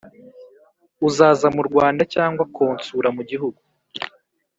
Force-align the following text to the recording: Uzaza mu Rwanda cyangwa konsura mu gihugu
Uzaza 1.07 1.47
mu 1.55 1.61
Rwanda 1.67 2.01
cyangwa 2.13 2.43
konsura 2.55 3.09
mu 3.15 3.21
gihugu 3.29 3.59